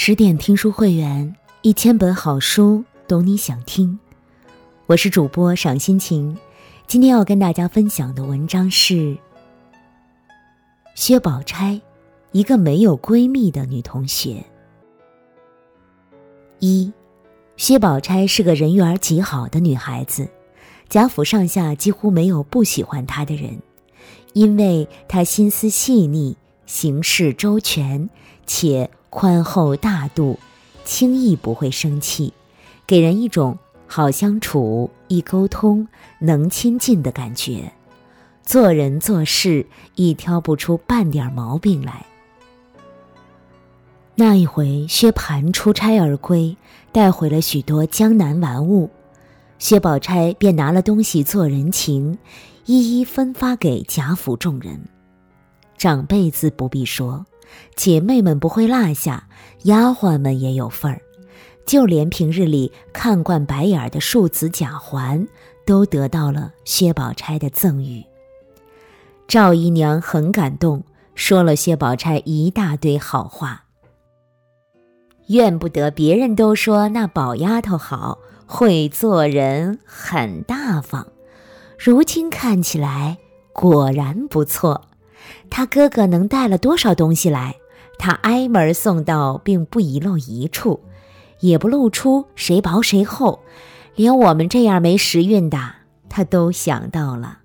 [0.00, 3.98] 十点听书会员，一千本好书，懂你想听。
[4.86, 6.38] 我是主播赏心情，
[6.86, 9.18] 今天要跟大家分享的文章是
[10.94, 11.80] 薛宝钗，
[12.30, 14.44] 一个没有闺蜜的女同学。
[16.60, 16.92] 一，
[17.56, 20.28] 薛宝钗是个人缘极好的女孩子，
[20.88, 23.60] 贾府上下几乎没有不喜欢她的人，
[24.32, 26.36] 因为她心思细腻，
[26.66, 28.08] 行事周全，
[28.46, 28.88] 且。
[29.10, 30.38] 宽厚大度，
[30.84, 32.32] 轻易不会生气，
[32.86, 37.72] 给人一种好相处、易沟通、能亲近的感觉。
[38.42, 42.06] 做人做事亦挑不出半点毛病来。
[44.14, 46.56] 那一回，薛蟠出差而归，
[46.92, 48.90] 带回了许多江南玩物，
[49.58, 52.18] 薛宝钗便拿了东西做人情，
[52.66, 54.80] 一一分发给贾府众人。
[55.76, 57.24] 长辈自不必说。
[57.76, 59.28] 姐妹们不会落下，
[59.64, 61.00] 丫鬟们也有份儿，
[61.64, 65.26] 就连平日里看惯白眼的庶子贾环，
[65.66, 68.04] 都得到了薛宝钗的赠予。
[69.26, 70.82] 赵姨娘很感动，
[71.14, 73.64] 说了薛宝钗一大堆好话。
[75.26, 81.06] 怨不得别人都说那宝丫头好，会做人，很大方，
[81.78, 83.18] 如今看起来
[83.52, 84.87] 果然不错。
[85.50, 87.56] 他哥哥能带了多少东西来？
[87.98, 90.80] 他挨门送到，并不遗漏一处，
[91.40, 93.40] 也不露出谁薄谁厚，
[93.96, 95.58] 连我们这样没时运的，
[96.08, 97.38] 他都想到了。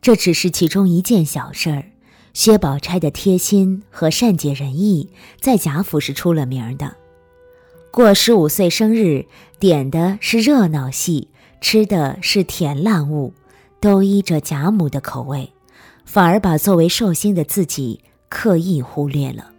[0.00, 1.84] 这只是其中一件小事儿。
[2.32, 6.96] 薛宝钗的贴心和善解人意，在贾府是出了名的。
[7.90, 9.26] 过十五岁生日，
[9.58, 11.28] 点的是热闹戏，
[11.60, 13.34] 吃的是甜烂物，
[13.80, 15.52] 都依着贾母的口味。
[16.08, 19.52] 反而把作为寿星的自己刻意忽略了。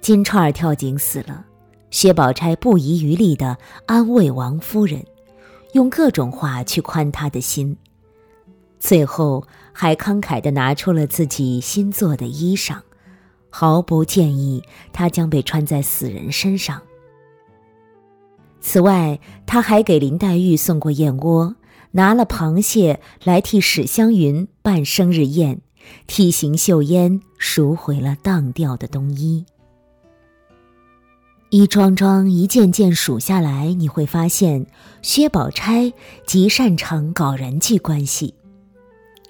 [0.00, 1.44] 金钏儿跳井死了，
[1.90, 5.04] 薛宝钗不遗余力地安慰王夫人，
[5.72, 7.76] 用各种话去宽她的心，
[8.78, 12.76] 最后还慷慨地拿出了自己新做的衣裳，
[13.50, 16.80] 毫不介意它将被穿在死人身上。
[18.60, 21.52] 此外，他还给林黛玉送过燕窝。
[21.96, 25.62] 拿了螃蟹来替史湘云办生日宴，
[26.06, 29.46] 替邢岫烟赎回了当掉的冬衣。
[31.48, 34.66] 一桩桩、一件件数下来，你会发现，
[35.00, 35.94] 薛宝钗
[36.26, 38.34] 极擅长搞人际关系，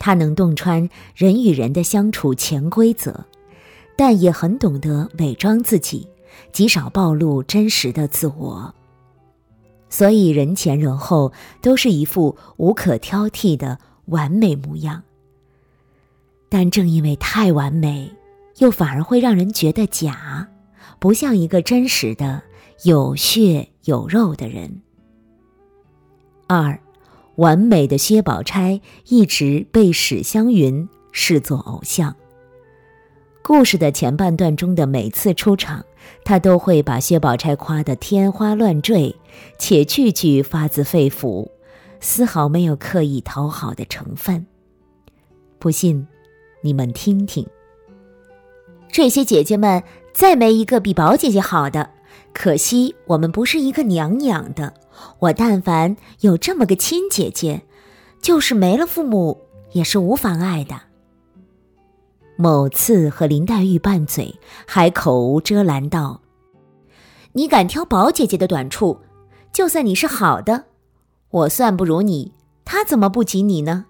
[0.01, 3.27] 她能洞穿人与人的相处潜规则，
[3.97, 6.09] 但也很懂得伪装自己，
[6.51, 8.75] 极少暴露真实的自我。
[9.89, 11.33] 所以人前人后
[11.63, 15.03] 都是一副无可挑剔的完美模样。
[16.49, 18.13] 但正因为太完美，
[18.59, 20.49] 又反而会让人觉得假，
[20.99, 22.43] 不像一个真实的
[22.85, 24.83] 有血有肉的人。
[26.47, 26.79] 二，
[27.37, 32.15] 完美的薛宝钗一直被史湘云视作偶像。
[33.43, 35.85] 故事的前半段中的每次出场。
[36.25, 39.17] 他都会把薛宝钗夸得天花乱坠，
[39.59, 41.49] 且句句发自肺腑，
[42.01, 44.47] 丝毫没有刻意讨好的成分。
[45.59, 46.07] 不信，
[46.63, 47.47] 你们听听。
[48.91, 51.91] 这些姐姐们再没一个比宝姐姐好的，
[52.33, 54.75] 可惜我们不是一个娘养的。
[55.19, 57.63] 我但凡有这么个亲姐姐，
[58.23, 59.43] 就是没了父母
[59.73, 60.81] 也是无妨碍的。
[62.37, 64.35] 某次和林黛玉拌嘴，
[64.67, 66.21] 还口无遮拦道
[67.33, 69.01] ：“你敢挑宝姐姐的短处，
[69.53, 70.65] 就算你是好的，
[71.31, 72.33] 我算不如你，
[72.65, 73.87] 她怎么不及你呢？”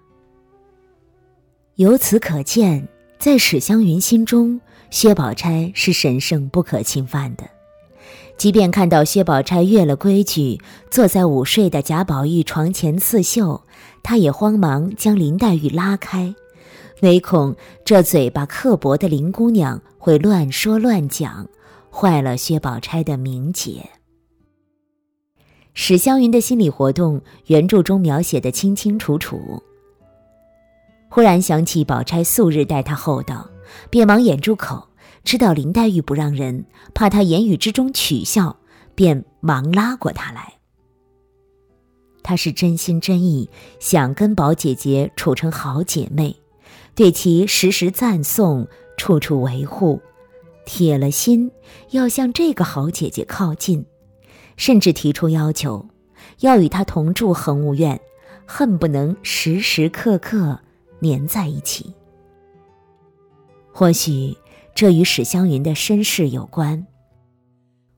[1.75, 2.87] 由此可见，
[3.19, 4.59] 在史湘云心中，
[4.89, 7.43] 薛宝钗是神圣不可侵犯的。
[8.37, 13.61] 即便看到薛宝钗越了规矩，坐在午睡的贾宝玉床前刺绣，
[14.01, 16.33] 她也慌忙将林黛玉拉开。
[17.01, 17.55] 唯恐
[17.85, 21.47] 这嘴巴刻薄的林姑娘会乱说乱讲，
[21.91, 23.89] 坏了薛宝钗的名节。
[25.75, 29.61] 史湘云的心理活动，原著中描写的清清楚楚。
[31.07, 33.47] 忽然想起宝钗素日待她厚道，
[33.91, 34.87] 便忙掩住口，
[35.23, 36.65] 知道林黛玉不让人，
[36.95, 38.57] 怕她言语之中取笑，
[38.95, 40.55] 便忙拉过她来。
[42.23, 43.47] 她是真心真意
[43.79, 46.35] 想跟宝姐姐处成好姐妹。
[46.97, 48.67] 对其时时赞颂，
[48.97, 50.01] 处处维护，
[50.65, 51.51] 铁了心
[51.91, 53.85] 要向这个好姐姐靠近，
[54.55, 55.87] 甚至提出要求，
[56.39, 58.01] 要与她同住恒芜院，
[58.47, 60.59] 恨不能时时刻刻
[60.97, 61.93] 黏在一起。
[63.71, 64.35] 或许
[64.73, 66.83] 这与史湘云的身世有关。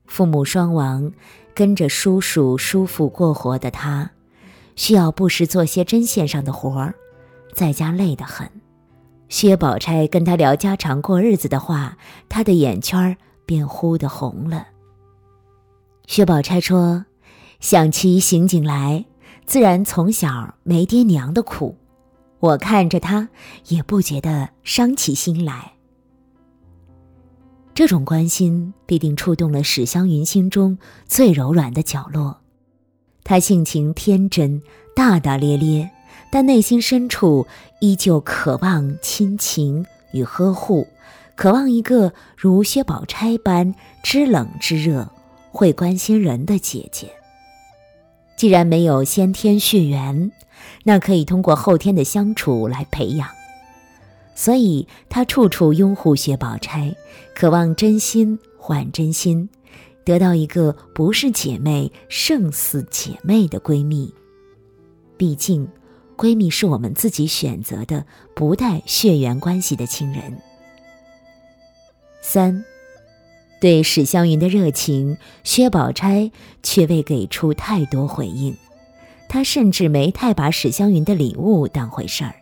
[0.04, 1.10] 父母双亡，
[1.54, 4.10] 跟着叔叔叔父过活的他，
[4.76, 6.94] 需要不时做些针线上的活儿，
[7.54, 8.46] 在家累得很。
[9.30, 11.96] 薛宝钗跟他聊家常过日子的话，
[12.28, 13.16] 他的眼圈
[13.46, 14.66] 便忽的红了。
[16.08, 17.06] 薛宝钗说
[17.60, 19.06] ：“想起刑警来，
[19.46, 21.76] 自然从小没爹娘的苦，
[22.40, 23.28] 我看着他
[23.68, 25.74] 也不觉得伤起心来。”
[27.72, 30.76] 这种关心必定触动了史湘云心中
[31.06, 32.40] 最柔软的角落。
[33.22, 34.60] 她性情天真，
[34.96, 35.88] 大大咧咧。
[36.32, 37.44] 但内心深处
[37.80, 40.86] 依旧渴望亲情与呵护，
[41.34, 45.10] 渴望一个如薛宝钗般知冷知热、
[45.50, 47.10] 会关心人的姐姐。
[48.36, 50.30] 既然没有先天血缘，
[50.84, 53.28] 那可以通过后天的相处来培养。
[54.36, 56.94] 所以她处处拥护薛宝钗，
[57.34, 59.48] 渴望真心换真心，
[60.04, 64.14] 得到一个不是姐妹胜似姐妹的闺蜜。
[65.16, 65.68] 毕竟。
[66.20, 70.36] 闺蜜是我们自己选择的，不带血缘关系的亲人。
[72.20, 72.62] 三，
[73.58, 76.30] 对史湘云的热情，薛宝钗
[76.62, 78.54] 却未给出太多回应。
[79.30, 82.34] 她甚至没太把史湘云的礼物当回事儿。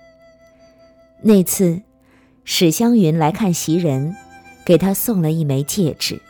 [1.22, 1.81] 那次，
[2.44, 4.16] 史湘云来看袭人，
[4.66, 6.20] 给她送了一枚戒指，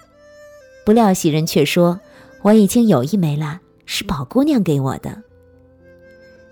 [0.85, 1.99] 不料袭人却说
[2.45, 5.23] ：“我已经有一枚了，是宝姑娘给我的。”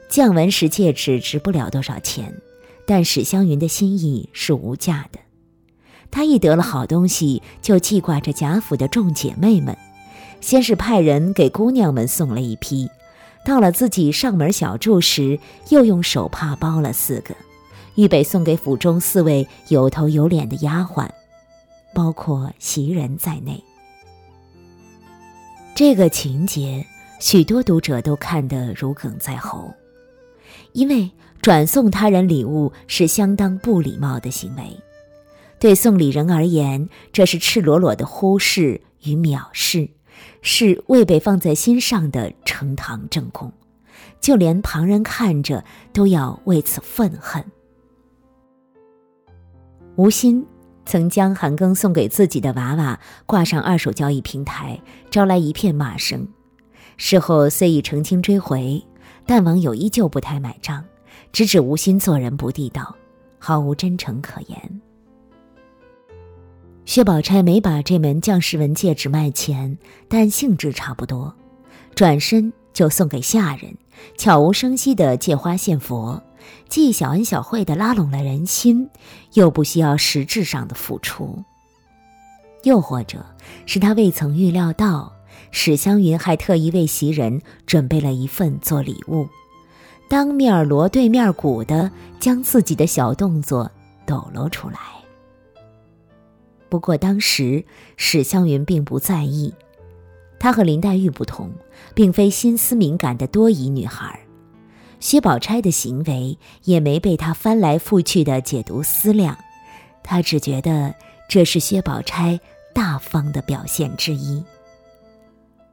[0.08, 2.34] 降文石戒指值不了多少钱，
[2.86, 5.18] 但史湘云的心意是无价的。
[6.10, 9.76] 她一得了好东西，就记挂着贾府的众姐妹们，
[10.40, 12.88] 先是派人给姑娘们送了一批，
[13.44, 15.38] 到了自己上门小住时，
[15.70, 17.34] 又用手帕包了四个，
[17.96, 21.08] 预备送给府中四位有头有脸的丫鬟，
[21.92, 23.62] 包括袭人在内。
[25.74, 26.86] 这个情节，
[27.20, 29.74] 许多读者都看得如鲠在喉。
[30.76, 34.78] 因为转送他人礼物是相当不礼貌的行为，
[35.58, 39.88] 对送礼人而言，这是赤裸裸的忽视与藐视，
[40.42, 43.50] 是未被放在心上的呈堂证供，
[44.20, 45.64] 就连旁人看着
[45.94, 47.42] 都要为此愤恨。
[49.96, 50.44] 吴昕
[50.84, 54.78] 曾将韩庚送给自己的娃娃挂上二手交易平台，
[55.10, 56.28] 招来一片骂声，
[56.98, 58.84] 事后虽已澄清追回。
[59.26, 60.84] 但网友依旧不太买账，
[61.32, 62.94] 直指吴昕做人不地道，
[63.38, 64.80] 毫无真诚可言。
[66.84, 69.76] 薛宝钗没把这门降士文戒指卖钱，
[70.08, 71.34] 但性质差不多，
[71.96, 73.76] 转身就送给下人，
[74.16, 76.22] 悄无声息的借花献佛，
[76.68, 78.88] 既小恩小惠的拉拢了人心，
[79.32, 81.42] 又不需要实质上的付出。
[82.62, 83.26] 又或者
[83.66, 85.15] 是他未曾预料到。
[85.50, 89.28] 史湘云还特意为袭人准备了一份做礼物，
[90.08, 91.90] 当面锣对面鼓的
[92.20, 93.70] 将自己的小动作
[94.04, 94.78] 抖露出来。
[96.68, 97.64] 不过当时
[97.96, 99.54] 史湘云并不在意，
[100.38, 101.50] 她和林黛玉不同，
[101.94, 104.20] 并非心思敏感的多疑女孩，
[104.98, 109.38] 薛宝钗的行为也没被她翻来覆去的解读思量，
[110.02, 110.94] 她只觉得
[111.28, 112.38] 这是薛宝钗
[112.74, 114.44] 大方的表现之一。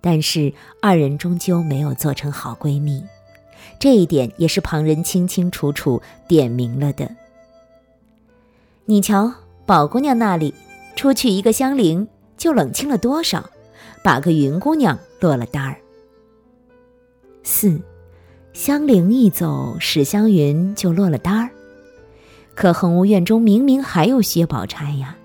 [0.05, 3.01] 但是二人终究没有做成好闺蜜，
[3.79, 7.09] 这一点也是旁人清清楚楚点明了的。
[8.83, 9.31] 你瞧，
[9.65, 10.53] 宝姑娘那里
[10.97, 12.05] 出去一个香菱
[12.35, 13.49] 就冷清了多少，
[14.03, 15.77] 把个云姑娘落了单儿。
[17.43, 17.79] 四，
[18.51, 21.49] 香菱一走，史湘云就落了单儿。
[22.53, 25.15] 可恒芜院中明明还有薛宝钗呀。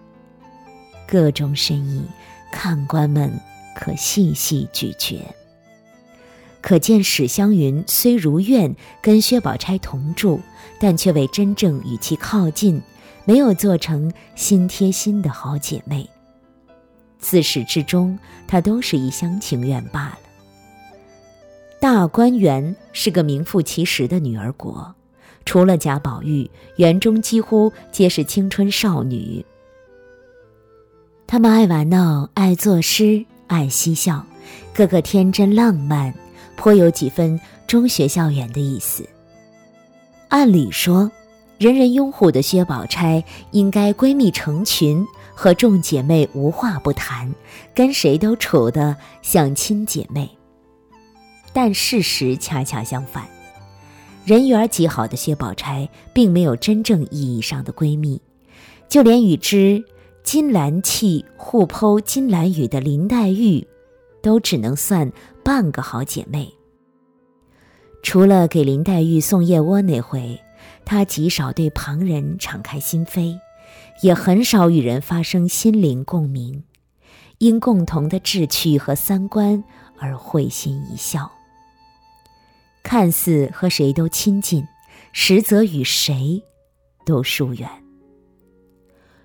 [1.09, 2.05] 各种深意，
[2.53, 3.29] 看官们。
[3.79, 5.25] 可细细咀嚼。
[6.61, 10.41] 可见史湘云虽如愿跟薛宝钗同住，
[10.81, 12.83] 但却未真正与其靠近，
[13.25, 16.11] 没有做成心贴心的好姐妹。
[17.21, 18.19] 自始至终，
[18.49, 20.19] 她都是一厢情愿罢了。
[21.81, 24.93] 大观园是个名副其实的女儿国，
[25.45, 29.47] 除了贾宝玉，园中几乎皆是青春少女。
[31.29, 33.25] 她们爱玩闹，爱作诗。
[33.49, 34.25] 爱嬉笑，
[34.73, 36.15] 个个天真浪漫，
[36.57, 39.07] 颇有几分中学校园的意思。
[40.29, 41.11] 按理说，
[41.59, 47.35] 人人拥护的薛宝钗应该闺蜜成群，和众姐妹无话不谈，
[47.75, 50.31] 跟谁都处得像亲姐妹。
[51.53, 53.27] 但事实恰恰相反，
[54.25, 58.21] 人缘极好的薛宝钗并没有真正意义上的闺蜜，
[58.89, 59.83] 就连与之。
[60.31, 63.67] 金兰契互剖金兰语的林黛玉，
[64.21, 65.11] 都只能算
[65.43, 66.53] 半个好姐妹。
[68.03, 70.39] 除了给林黛玉送燕窝那回，
[70.85, 73.39] 她极少对旁人敞开心扉，
[74.03, 76.63] 也很少与人发生心灵共鸣，
[77.39, 79.65] 因共同的志趣和三观
[79.99, 81.33] 而会心一笑。
[82.83, 84.63] 看似和谁都亲近，
[85.11, 86.43] 实则与谁
[87.07, 87.88] 都疏远。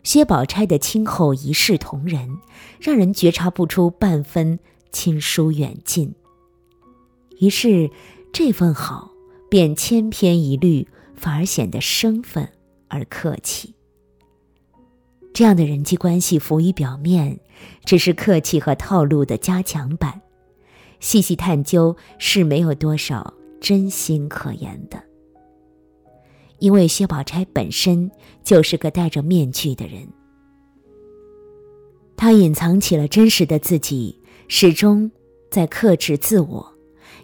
[0.04, 2.38] 薛宝钗的亲厚一视同仁，
[2.80, 4.60] 让人觉察不出半分
[4.92, 6.14] 亲疏远近。
[7.40, 7.90] 于是，
[8.32, 9.12] 这份好
[9.50, 12.48] 便千篇一律，反而显得生分
[12.90, 13.74] 而客气。
[15.34, 17.40] 这样的人际关系浮于表面，
[17.86, 20.22] 只是客气和套路的加强版。
[21.00, 25.04] 细细探究，是没有多少真心可言的。
[26.64, 28.10] 因为薛宝钗本身
[28.42, 30.08] 就是个戴着面具的人，
[32.16, 34.18] 她隐藏起了真实的自己，
[34.48, 35.12] 始终
[35.52, 36.74] 在克制自我，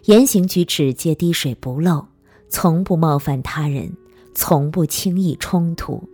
[0.04, 2.06] 言行举止皆滴水不漏，
[2.50, 3.96] 从不冒犯他人，
[4.34, 6.06] 从不轻易冲突。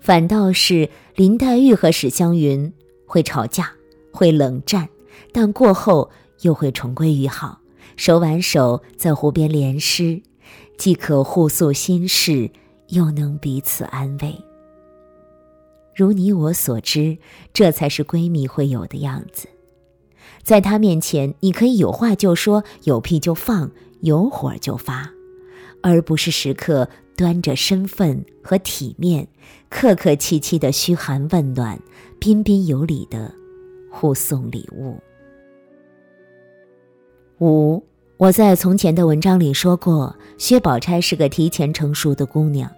[0.00, 2.72] 反倒是林黛玉和史湘云
[3.04, 3.70] 会吵架，
[4.10, 4.88] 会冷战，
[5.30, 7.60] 但过后又会重归于好，
[7.96, 10.22] 手挽手在湖边联诗。
[10.78, 12.50] 既可互诉心事，
[12.88, 14.34] 又能彼此安慰。
[15.94, 17.18] 如你我所知，
[17.52, 19.46] 这才是闺蜜会有的样子。
[20.42, 25.12] 在她面前，你可以有话就说，有屁就放，有火就发，
[25.82, 29.28] 而不是时刻端着身份和体面，
[29.68, 31.78] 客客气气的嘘寒问暖，
[32.18, 33.32] 彬彬有礼的
[33.90, 34.98] 互送礼物。
[37.40, 37.84] 五。
[38.22, 42.70] 我在从前的文章里说过，薛宝钗是个提前成熟的姑娘。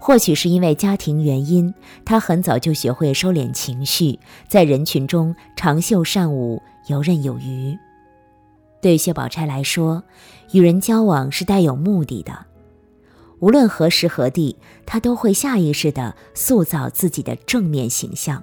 [0.00, 1.72] 或许是因为家庭原因，
[2.04, 4.18] 她很早就学会收敛情绪，
[4.48, 7.78] 在人群中长袖善舞，游刃有余。
[8.82, 10.02] 对薛宝钗来说，
[10.50, 12.46] 与人交往是带有目的的。
[13.38, 14.56] 无论何时何地，
[14.86, 18.42] 她都会下意识地塑造自己的正面形象，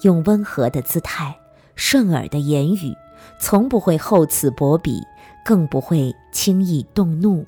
[0.00, 1.36] 用温和的姿态、
[1.76, 2.96] 顺耳的言语，
[3.38, 5.02] 从不会厚此薄彼。
[5.44, 7.44] 更不会轻易动怒，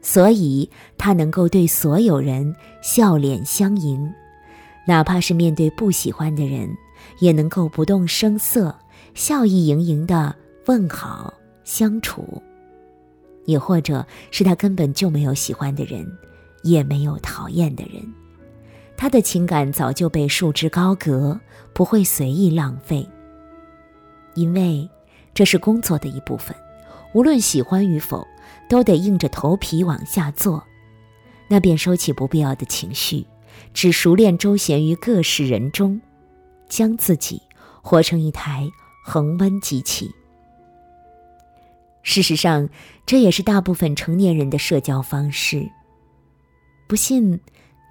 [0.00, 4.12] 所以他能够对所有人笑脸相迎，
[4.86, 6.68] 哪怕是面对不喜欢的人，
[7.20, 8.74] 也能够不动声色、
[9.14, 10.34] 笑意盈盈的
[10.66, 11.32] 问好
[11.64, 12.42] 相处。
[13.44, 16.06] 也或者是他根本就没有喜欢的人，
[16.62, 18.00] 也没有讨厌的人，
[18.96, 21.40] 他的情感早就被束之高阁，
[21.72, 23.04] 不会随意浪费，
[24.34, 24.88] 因为
[25.34, 26.54] 这是工作的一部分。
[27.14, 28.26] 无论喜欢与否，
[28.68, 30.64] 都得硬着头皮往下做，
[31.48, 33.26] 那便收起不必要的情绪，
[33.74, 36.00] 只熟练周旋于各式人中，
[36.68, 37.42] 将自己
[37.82, 38.70] 活成一台
[39.04, 40.10] 恒温机器。
[42.02, 42.68] 事实上，
[43.06, 45.70] 这也是大部分成年人的社交方式。
[46.88, 47.40] 不信，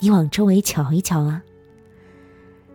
[0.01, 1.43] 你往周围瞧一瞧啊！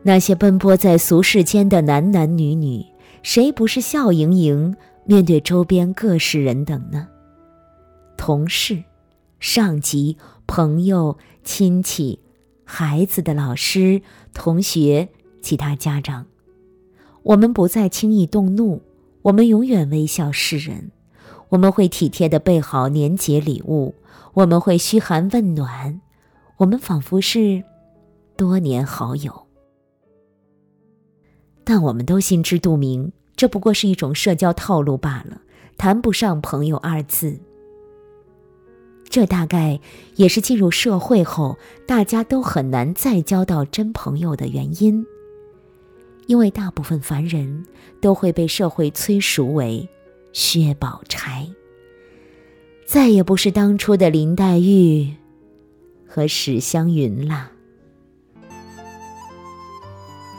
[0.02, 2.86] 那些奔波在俗世间的男男女女，
[3.22, 4.76] 谁不是笑盈盈？
[5.06, 7.06] 面对周边各式人等呢？
[8.16, 8.82] 同事、
[9.38, 10.16] 上级、
[10.48, 12.18] 朋友、亲戚、
[12.64, 14.02] 孩子的老师、
[14.34, 15.08] 同学、
[15.40, 16.26] 其他家长，
[17.22, 18.82] 我们不再轻易动怒，
[19.22, 20.90] 我们永远微笑示人，
[21.50, 23.94] 我们会体贴的备好年节礼物，
[24.34, 26.00] 我们会嘘寒问暖，
[26.56, 27.62] 我们仿佛是
[28.36, 29.46] 多年好友，
[31.62, 33.12] 但我们都心知肚明。
[33.36, 35.42] 这不过是一种社交套路罢了，
[35.76, 37.38] 谈不上朋友二字。
[39.08, 39.78] 这大概
[40.16, 45.06] 也是进入社会后，大家都很难再交到真朋友的原因。
[46.26, 47.64] 因为大部分凡人
[48.00, 49.88] 都会被社会催熟为
[50.32, 51.46] 薛宝钗，
[52.84, 55.14] 再也不是当初的林黛玉
[56.04, 57.52] 和史湘云啦。